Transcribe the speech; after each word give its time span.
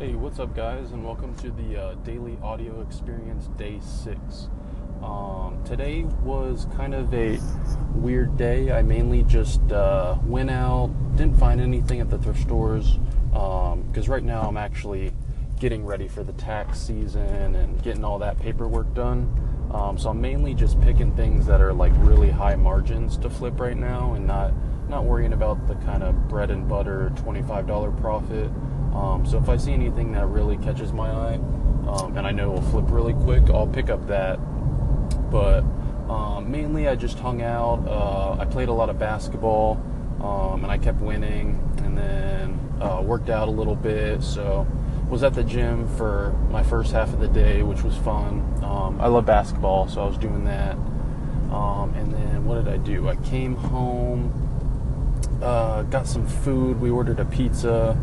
Hey, 0.00 0.14
what's 0.14 0.38
up, 0.38 0.56
guys, 0.56 0.92
and 0.92 1.04
welcome 1.04 1.34
to 1.40 1.50
the 1.50 1.76
uh, 1.76 1.94
Daily 1.96 2.38
Audio 2.42 2.80
Experience 2.80 3.48
Day 3.58 3.80
6. 3.82 4.48
Um, 5.02 5.62
today 5.66 6.04
was 6.22 6.66
kind 6.74 6.94
of 6.94 7.12
a 7.12 7.38
weird 7.94 8.38
day. 8.38 8.72
I 8.72 8.80
mainly 8.80 9.24
just 9.24 9.60
uh, 9.70 10.16
went 10.24 10.48
out, 10.48 10.88
didn't 11.16 11.38
find 11.38 11.60
anything 11.60 12.00
at 12.00 12.08
the 12.08 12.16
thrift 12.16 12.40
stores, 12.40 12.98
because 13.28 14.08
um, 14.08 14.10
right 14.10 14.22
now 14.22 14.40
I'm 14.48 14.56
actually 14.56 15.12
getting 15.58 15.84
ready 15.84 16.08
for 16.08 16.24
the 16.24 16.32
tax 16.32 16.78
season 16.80 17.54
and 17.54 17.82
getting 17.82 18.02
all 18.02 18.18
that 18.20 18.38
paperwork 18.38 18.94
done. 18.94 19.30
Um, 19.70 19.98
so 19.98 20.08
I'm 20.08 20.20
mainly 20.22 20.54
just 20.54 20.80
picking 20.80 21.14
things 21.14 21.44
that 21.44 21.60
are 21.60 21.74
like 21.74 21.92
really 21.96 22.30
high 22.30 22.56
margins 22.56 23.18
to 23.18 23.28
flip 23.28 23.60
right 23.60 23.76
now 23.76 24.14
and 24.14 24.26
not 24.26 24.54
not 24.90 25.04
worrying 25.04 25.32
about 25.32 25.66
the 25.68 25.74
kind 25.76 26.02
of 26.02 26.28
bread 26.28 26.50
and 26.50 26.68
butter 26.68 27.12
$25 27.16 28.00
profit. 28.00 28.50
Um, 28.94 29.24
so 29.24 29.38
if 29.38 29.48
I 29.48 29.56
see 29.56 29.72
anything 29.72 30.12
that 30.12 30.26
really 30.26 30.56
catches 30.58 30.92
my 30.92 31.08
eye, 31.08 31.34
um, 31.88 32.16
and 32.16 32.26
I 32.26 32.32
know 32.32 32.50
will 32.50 32.62
flip 32.62 32.86
really 32.88 33.14
quick, 33.14 33.48
I'll 33.48 33.66
pick 33.66 33.88
up 33.88 34.06
that. 34.08 34.36
But 35.30 35.60
um, 36.10 36.50
mainly, 36.50 36.88
I 36.88 36.96
just 36.96 37.18
hung 37.18 37.40
out. 37.40 37.86
Uh, 37.86 38.40
I 38.40 38.44
played 38.44 38.68
a 38.68 38.72
lot 38.72 38.90
of 38.90 38.98
basketball, 38.98 39.80
um, 40.20 40.64
and 40.64 40.72
I 40.72 40.76
kept 40.76 41.00
winning. 41.00 41.58
And 41.78 41.96
then 41.96 42.60
uh, 42.80 43.00
worked 43.02 43.30
out 43.30 43.48
a 43.48 43.50
little 43.50 43.76
bit. 43.76 44.22
So 44.22 44.66
was 45.08 45.22
at 45.24 45.34
the 45.34 45.42
gym 45.42 45.88
for 45.96 46.32
my 46.50 46.62
first 46.62 46.92
half 46.92 47.12
of 47.12 47.20
the 47.20 47.28
day, 47.28 47.62
which 47.62 47.82
was 47.82 47.96
fun. 47.96 48.40
Um, 48.62 49.00
I 49.00 49.08
love 49.08 49.26
basketball, 49.26 49.88
so 49.88 50.02
I 50.02 50.06
was 50.06 50.16
doing 50.16 50.44
that. 50.44 50.76
Um, 51.52 51.92
and 51.96 52.14
then 52.14 52.44
what 52.44 52.64
did 52.64 52.72
I 52.72 52.76
do? 52.76 53.08
I 53.08 53.16
came 53.16 53.56
home, 53.56 54.32
uh, 55.80 55.82
got 55.84 56.06
some 56.06 56.26
food. 56.26 56.80
We 56.80 56.90
ordered 56.90 57.20
a 57.20 57.24
pizza 57.24 57.96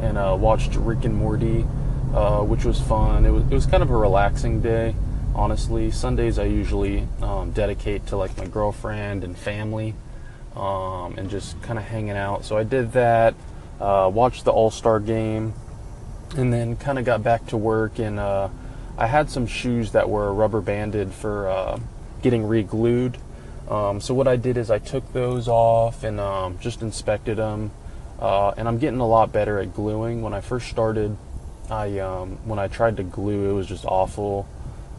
and 0.00 0.16
uh, 0.16 0.36
watched 0.38 0.74
Rick 0.76 1.04
and 1.04 1.14
Morty, 1.14 1.66
uh, 2.14 2.42
which 2.42 2.64
was 2.64 2.80
fun. 2.80 3.24
It 3.26 3.30
was 3.30 3.44
it 3.44 3.54
was 3.54 3.66
kind 3.66 3.82
of 3.82 3.90
a 3.90 3.96
relaxing 3.96 4.60
day, 4.60 4.94
honestly. 5.34 5.90
Sundays 5.90 6.38
I 6.38 6.44
usually 6.44 7.06
um, 7.22 7.50
dedicate 7.52 8.06
to 8.08 8.16
like 8.16 8.36
my 8.36 8.46
girlfriend 8.46 9.24
and 9.24 9.36
family, 9.36 9.94
um, 10.56 11.16
and 11.18 11.30
just 11.30 11.60
kind 11.62 11.78
of 11.78 11.84
hanging 11.84 12.16
out. 12.16 12.44
So 12.44 12.56
I 12.56 12.64
did 12.64 12.92
that. 12.92 13.34
Uh, 13.80 14.10
watched 14.12 14.44
the 14.44 14.50
All 14.50 14.70
Star 14.70 14.98
game, 14.98 15.52
and 16.36 16.52
then 16.52 16.76
kind 16.76 16.98
of 16.98 17.04
got 17.04 17.22
back 17.22 17.46
to 17.48 17.56
work. 17.56 17.98
And 17.98 18.18
uh, 18.18 18.48
I 18.96 19.06
had 19.06 19.30
some 19.30 19.46
shoes 19.46 19.92
that 19.92 20.08
were 20.08 20.32
rubber 20.32 20.60
banded 20.60 21.12
for 21.12 21.48
uh, 21.48 21.78
getting 22.22 22.46
re-glued. 22.46 23.18
Um, 23.68 24.00
so 24.00 24.14
what 24.14 24.26
I 24.26 24.36
did 24.36 24.56
is 24.56 24.70
I 24.70 24.78
took 24.78 25.12
those 25.12 25.46
off 25.46 26.02
and 26.02 26.18
um, 26.18 26.58
just 26.58 26.80
inspected 26.80 27.36
them 27.36 27.70
uh, 28.18 28.50
and 28.56 28.66
I'm 28.66 28.78
getting 28.78 29.00
a 29.00 29.06
lot 29.06 29.32
better 29.32 29.58
at 29.58 29.74
gluing. 29.74 30.22
When 30.22 30.34
I 30.34 30.40
first 30.40 30.68
started, 30.68 31.16
I 31.70 31.98
um, 31.98 32.38
when 32.44 32.58
I 32.58 32.68
tried 32.68 32.96
to 32.96 33.02
glue, 33.02 33.50
it 33.50 33.52
was 33.52 33.66
just 33.66 33.84
awful. 33.84 34.48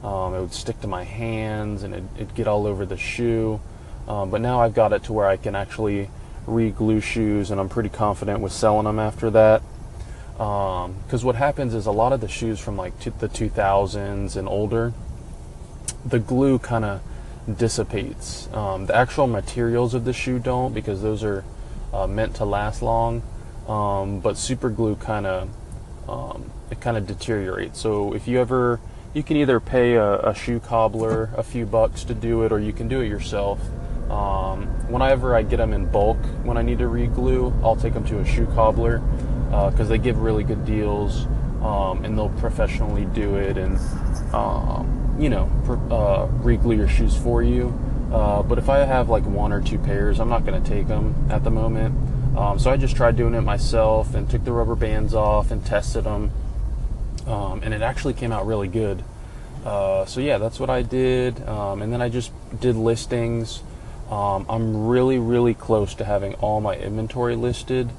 Um, 0.04 0.34
it 0.34 0.40
would 0.40 0.54
stick 0.54 0.80
to 0.82 0.88
my 0.88 1.04
hands 1.04 1.84
and 1.84 1.94
it'd, 1.94 2.08
it'd 2.16 2.36
get 2.36 2.48
all 2.48 2.66
over 2.66 2.86
the 2.86 2.98
shoe. 2.98 3.60
Um, 4.08 4.30
but 4.30 4.40
now 4.40 4.62
I've 4.62 4.74
got 4.74 4.94
it 4.94 5.04
to 5.04 5.14
where 5.14 5.28
I 5.28 5.36
can 5.36 5.56
actually 5.56 6.10
re-glue 6.48 7.00
shoes, 7.02 7.52
and 7.52 7.60
I'm 7.60 7.70
pretty 7.70 7.90
confident 7.90 8.40
with 8.40 8.52
selling 8.52 8.86
them 8.86 8.98
after 8.98 9.30
that. 9.32 9.62
Because 10.34 11.22
um, 11.22 11.26
what 11.26 11.36
happens 11.36 11.74
is 11.74 11.86
a 11.86 11.92
lot 11.92 12.14
of 12.14 12.22
the 12.22 12.30
shoes 12.30 12.60
from 12.60 12.78
like 12.78 12.98
the 13.00 13.28
2000s 13.28 14.36
and 14.38 14.48
older, 14.48 14.94
the 16.06 16.18
glue 16.18 16.58
kind 16.58 16.86
of 16.86 17.02
dissipates. 17.58 18.48
Um, 18.54 18.86
the 18.86 18.96
actual 18.96 19.28
materials 19.28 19.94
of 19.94 20.06
the 20.06 20.14
shoe 20.14 20.40
don't 20.40 20.74
because 20.74 21.02
those 21.02 21.24
are 21.24 21.44
uh, 21.94 22.08
meant 22.08 22.36
to 22.36 22.46
last 22.46 22.82
long, 22.82 23.24
um, 23.68 24.20
but 24.20 24.38
super 24.38 24.70
glue 24.70 24.96
kind 24.96 25.26
of 25.26 25.50
um, 26.08 26.52
it 26.72 26.82
kind 26.82 26.98
of 26.98 27.06
deteriorates. 27.06 27.80
So 27.80 28.14
if 28.14 28.28
you 28.28 28.40
ever 28.40 28.80
you 29.14 29.24
can 29.24 29.38
either 29.38 29.60
pay 29.60 29.96
a, 29.96 30.20
a, 30.20 30.36
shoe 30.36 30.60
cobbler 30.60 31.32
a 31.36 31.42
few 31.42 31.66
bucks 31.66 32.04
to 32.04 32.14
do 32.14 32.44
it, 32.44 32.52
or 32.52 32.60
you 32.60 32.72
can 32.72 32.88
do 32.88 33.02
it 33.02 33.08
yourself. 33.08 33.60
Um, 34.10 34.68
whenever 34.88 35.36
I 35.36 35.42
get 35.42 35.58
them 35.58 35.74
in 35.74 35.86
bulk, 35.88 36.18
when 36.44 36.58
I 36.58 36.62
need 36.62 36.80
to 36.80 36.88
re-glue, 36.88 37.54
I'll 37.64 37.76
take 37.76 37.94
them 37.94 38.06
to 38.06 38.20
a 38.20 38.26
shoe 38.26 38.46
cobbler 38.48 39.00
because 39.50 39.82
uh, 39.82 39.90
they 39.90 39.98
give 39.98 40.20
really 40.20 40.44
good 40.44 40.64
deals 40.64 41.26
um, 41.62 42.06
and 42.06 42.18
they'll 42.18 42.30
professionally 42.30 43.06
do 43.06 43.36
it 43.36 43.58
and 43.58 43.78
um, 44.34 44.99
you 45.20 45.30
know 45.30 45.50
uh, 45.92 46.28
re-glue 46.44 46.76
your 46.76 46.88
shoes 46.88 47.16
for 47.16 47.44
you. 47.44 47.78
Uh, 48.12 48.42
but 48.42 48.58
if 48.58 48.70
I 48.70 48.80
have 48.80 49.10
like 49.10 49.26
one 49.26 49.52
or 49.52 49.62
two 49.62 49.78
pairs, 49.78 50.20
I'm 50.20 50.30
not 50.30 50.46
going 50.46 50.62
to 50.62 50.68
take 50.68 50.88
them 50.88 51.14
at 51.30 51.44
the 51.44 51.52
moment. 51.52 51.96
Um, 52.38 52.58
so 52.58 52.72
I 52.72 52.78
just 52.78 52.96
tried 52.96 53.16
doing 53.18 53.34
it 53.34 53.42
myself 53.42 54.16
and 54.16 54.30
took 54.30 54.44
the 54.44 54.52
rubber 54.52 54.76
bands 54.76 55.14
off 55.14 55.52
and 55.52 55.64
tested 55.66 56.06
them. 56.06 56.32
Um, 57.28 57.62
and 57.64 57.74
it 57.74 57.82
actually 57.82 58.14
came 58.14 58.32
out 58.32 58.48
really 58.48 58.68
good. 58.68 59.04
Uh, 59.66 60.06
so 60.06 60.22
yeah, 60.22 60.38
that's 60.38 60.60
what 60.60 60.70
I 60.70 60.82
did. 60.82 61.48
Um, 61.48 61.82
and 61.82 61.92
then 61.92 62.02
I 62.02 62.10
just 62.10 62.32
did 62.60 62.76
listings. 62.76 63.62
Um, 64.10 64.46
I'm 64.50 64.88
really, 64.88 65.20
really 65.20 65.54
close 65.54 65.94
to 65.96 66.06
having 66.06 66.34
all 66.36 66.62
my 66.62 66.76
inventory 66.76 67.36
listed, 67.36 67.90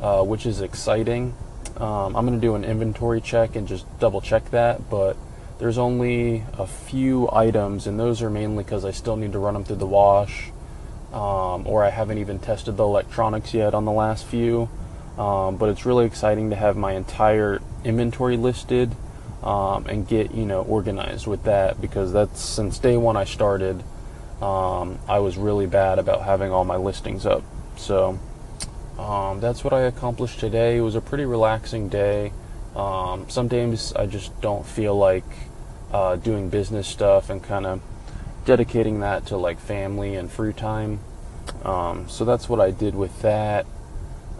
uh, 0.00 0.22
which 0.22 0.46
is 0.46 0.60
exciting. 0.60 1.34
Um, 1.76 2.16
I'm 2.16 2.26
going 2.26 2.38
to 2.38 2.46
do 2.46 2.54
an 2.54 2.64
inventory 2.64 3.20
check 3.20 3.56
and 3.56 3.66
just 3.66 3.84
double 3.98 4.20
check 4.20 4.50
that. 4.50 4.88
But 4.88 5.16
there's 5.58 5.78
only 5.78 6.44
a 6.58 6.66
few 6.66 7.28
items, 7.32 7.86
and 7.86 7.98
those 7.98 8.22
are 8.22 8.30
mainly 8.30 8.64
because 8.64 8.84
I 8.84 8.90
still 8.90 9.16
need 9.16 9.32
to 9.32 9.38
run 9.38 9.54
them 9.54 9.64
through 9.64 9.76
the 9.76 9.86
wash, 9.86 10.50
um, 11.12 11.66
or 11.66 11.82
I 11.84 11.90
haven't 11.90 12.18
even 12.18 12.38
tested 12.38 12.76
the 12.76 12.84
electronics 12.84 13.54
yet 13.54 13.74
on 13.74 13.84
the 13.84 13.92
last 13.92 14.26
few. 14.26 14.68
Um, 15.18 15.56
but 15.56 15.70
it's 15.70 15.86
really 15.86 16.04
exciting 16.04 16.50
to 16.50 16.56
have 16.56 16.76
my 16.76 16.92
entire 16.92 17.62
inventory 17.84 18.36
listed 18.36 18.94
um, 19.42 19.86
and 19.86 20.06
get 20.06 20.34
you 20.34 20.44
know 20.44 20.62
organized 20.62 21.26
with 21.26 21.44
that 21.44 21.80
because 21.80 22.12
that's 22.12 22.40
since 22.40 22.78
day 22.78 22.96
one 22.96 23.16
I 23.16 23.24
started. 23.24 23.82
Um, 24.42 24.98
I 25.08 25.20
was 25.20 25.38
really 25.38 25.66
bad 25.66 25.98
about 25.98 26.22
having 26.22 26.52
all 26.52 26.64
my 26.64 26.76
listings 26.76 27.24
up. 27.24 27.42
So 27.76 28.18
um, 28.98 29.40
that's 29.40 29.64
what 29.64 29.72
I 29.72 29.82
accomplished 29.82 30.40
today. 30.40 30.76
It 30.76 30.82
was 30.82 30.94
a 30.94 31.00
pretty 31.00 31.24
relaxing 31.24 31.88
day. 31.88 32.32
Um, 32.76 33.28
some 33.30 33.48
days 33.48 33.94
I 33.94 34.06
just 34.06 34.38
don't 34.42 34.66
feel 34.66 34.96
like 34.96 35.24
uh, 35.92 36.16
doing 36.16 36.50
business 36.50 36.86
stuff 36.86 37.30
and 37.30 37.42
kind 37.42 37.64
of 37.64 37.80
dedicating 38.44 39.00
that 39.00 39.26
to 39.26 39.36
like 39.38 39.58
family 39.58 40.14
and 40.14 40.30
free 40.30 40.52
time. 40.52 41.00
Um, 41.64 42.08
so 42.08 42.24
that's 42.24 42.48
what 42.48 42.60
I 42.60 42.70
did 42.70 42.94
with 42.94 43.22
that. 43.22 43.66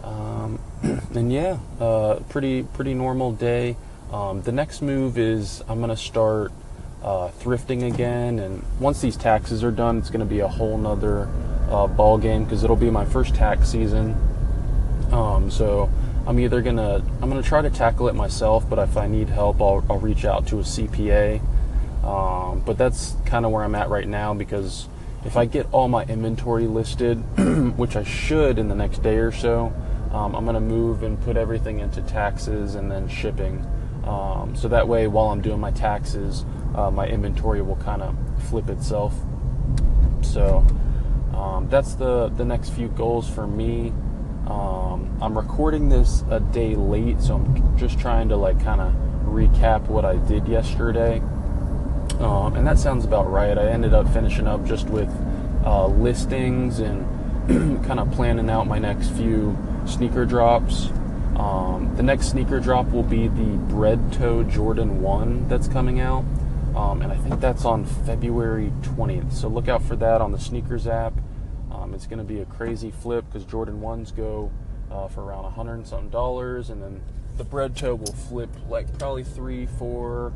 Um, 0.03 0.59
and 1.15 1.33
yeah, 1.33 1.57
uh, 1.79 2.19
pretty 2.29 2.63
pretty 2.63 2.93
normal 2.93 3.31
day. 3.31 3.75
Um, 4.11 4.41
the 4.43 4.51
next 4.51 4.81
move 4.81 5.17
is 5.17 5.63
I'm 5.67 5.79
gonna 5.81 5.97
start 5.97 6.51
uh, 7.03 7.29
thrifting 7.39 7.91
again, 7.91 8.39
and 8.39 8.63
once 8.79 9.01
these 9.01 9.17
taxes 9.17 9.63
are 9.63 9.71
done, 9.71 9.97
it's 9.97 10.09
gonna 10.09 10.25
be 10.25 10.39
a 10.41 10.47
whole 10.47 10.77
nother 10.77 11.27
uh, 11.69 11.87
ball 11.87 12.17
game 12.17 12.43
because 12.43 12.63
it'll 12.63 12.75
be 12.75 12.89
my 12.89 13.05
first 13.05 13.33
tax 13.33 13.69
season. 13.69 14.15
Um, 15.11 15.49
so 15.49 15.89
I'm 16.27 16.41
either 16.41 16.61
gonna 16.61 17.01
I'm 17.21 17.29
gonna 17.29 17.41
try 17.41 17.61
to 17.61 17.69
tackle 17.69 18.09
it 18.09 18.13
myself, 18.13 18.69
but 18.69 18.79
if 18.79 18.97
I 18.97 19.07
need 19.07 19.29
help, 19.29 19.61
I'll, 19.61 19.83
I'll 19.89 19.99
reach 19.99 20.25
out 20.25 20.45
to 20.47 20.59
a 20.59 20.61
CPA. 20.61 21.41
Um, 22.03 22.61
but 22.65 22.77
that's 22.77 23.15
kind 23.25 23.45
of 23.45 23.53
where 23.53 23.63
I'm 23.63 23.75
at 23.75 23.89
right 23.89 24.07
now 24.07 24.33
because 24.33 24.89
if 25.23 25.37
I 25.37 25.45
get 25.45 25.67
all 25.71 25.87
my 25.87 26.03
inventory 26.03 26.67
listed, 26.67 27.17
which 27.77 27.95
I 27.95 28.03
should 28.03 28.59
in 28.59 28.67
the 28.67 28.75
next 28.75 29.01
day 29.01 29.15
or 29.17 29.31
so, 29.31 29.73
um, 30.11 30.35
I'm 30.35 30.45
gonna 30.45 30.59
move 30.59 31.01
and 31.01 31.19
put 31.21 31.37
everything 31.37 31.79
into 31.79 32.01
taxes 32.01 32.75
and 32.75 32.91
then 32.91 33.07
shipping. 33.07 33.65
Um, 34.03 34.53
so 34.53 34.67
that 34.67 34.85
way, 34.85 35.07
while 35.07 35.27
I'm 35.27 35.41
doing 35.41 35.61
my 35.61 35.71
taxes, 35.71 36.43
uh, 36.75 36.91
my 36.91 37.07
inventory 37.07 37.61
will 37.61 37.77
kind 37.77 38.01
of 38.01 38.17
flip 38.49 38.69
itself. 38.69 39.13
So 40.23 40.65
um, 41.33 41.69
that's 41.69 41.93
the 41.93 42.27
the 42.27 42.43
next 42.43 42.71
few 42.71 42.89
goals 42.89 43.29
for 43.29 43.47
me. 43.47 43.93
I'm 45.19 45.35
recording 45.35 45.89
this 45.89 46.23
a 46.29 46.39
day 46.39 46.75
late, 46.75 47.19
so 47.21 47.35
I'm 47.35 47.75
just 47.75 47.97
trying 47.97 48.29
to 48.29 48.37
like 48.37 48.63
kind 48.63 48.79
of 48.79 48.93
recap 49.25 49.87
what 49.87 50.05
I 50.05 50.17
did 50.17 50.47
yesterday. 50.47 51.17
Um, 52.19 52.55
and 52.55 52.67
that 52.67 52.77
sounds 52.77 53.03
about 53.03 53.31
right. 53.31 53.57
I 53.57 53.67
ended 53.69 53.95
up 53.95 54.07
finishing 54.13 54.45
up 54.45 54.63
just 54.63 54.87
with 54.89 55.09
uh, 55.65 55.87
listings 55.87 56.77
and 56.77 57.03
kind 57.85 57.99
of 57.99 58.11
planning 58.11 58.47
out 58.47 58.67
my 58.67 58.77
next 58.77 59.09
few 59.09 59.57
sneaker 59.87 60.23
drops. 60.23 60.89
Um, 61.35 61.93
the 61.97 62.03
next 62.03 62.27
sneaker 62.29 62.59
drop 62.59 62.91
will 62.91 63.01
be 63.01 63.27
the 63.27 63.57
Bred 63.69 64.13
Toe 64.13 64.43
Jordan 64.43 65.01
1 65.01 65.47
that's 65.47 65.67
coming 65.67 65.99
out. 65.99 66.25
Um, 66.75 67.01
and 67.01 67.11
I 67.11 67.17
think 67.17 67.39
that's 67.39 67.65
on 67.65 67.85
February 67.85 68.71
20th. 68.83 69.33
So 69.33 69.47
look 69.47 69.67
out 69.67 69.81
for 69.81 69.95
that 69.95 70.21
on 70.21 70.31
the 70.31 70.39
sneakers 70.39 70.85
app. 70.85 71.13
Um, 71.71 71.95
it's 71.95 72.05
going 72.05 72.19
to 72.19 72.23
be 72.23 72.39
a 72.39 72.45
crazy 72.45 72.91
flip 72.91 73.25
because 73.25 73.45
Jordan 73.45 73.81
1s 73.81 74.15
go 74.15 74.51
uh, 74.91 75.07
for 75.07 75.23
around 75.23 75.45
a 75.45 75.49
hundred 75.49 75.75
and 75.75 75.87
something 75.87 76.09
dollars, 76.09 76.69
and 76.69 76.81
then 76.81 77.01
the 77.37 77.43
bred 77.43 77.75
toe 77.75 77.95
will 77.95 78.13
flip 78.13 78.49
like 78.69 78.97
probably 78.97 79.23
three, 79.23 79.65
four, 79.65 80.33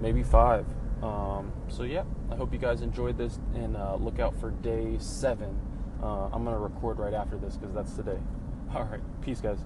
maybe 0.00 0.22
five. 0.22 0.66
Um, 1.02 1.52
so 1.68 1.82
yeah, 1.82 2.04
I 2.30 2.36
hope 2.36 2.52
you 2.52 2.58
guys 2.58 2.82
enjoyed 2.82 3.18
this, 3.18 3.38
and 3.54 3.76
uh, 3.76 3.96
look 3.96 4.18
out 4.18 4.38
for 4.38 4.50
day 4.50 4.96
seven. 4.98 5.58
Uh, 6.02 6.28
I'm 6.32 6.44
gonna 6.44 6.58
record 6.58 6.98
right 6.98 7.14
after 7.14 7.36
this 7.36 7.56
because 7.56 7.74
that's 7.74 7.94
the 7.94 8.02
day. 8.02 8.18
All 8.74 8.84
right, 8.84 9.00
peace, 9.22 9.40
guys. 9.40 9.58